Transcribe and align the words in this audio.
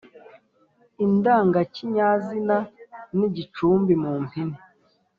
indangakinyazina 1.05 2.57
n’igicumbi. 3.17 3.93
mu 4.03 4.13
mpine 4.23 4.57